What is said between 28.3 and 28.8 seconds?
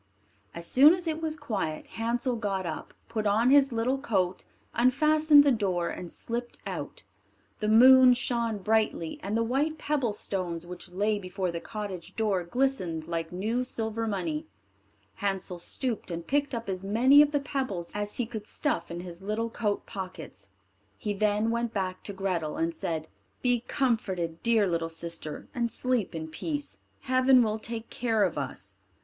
us."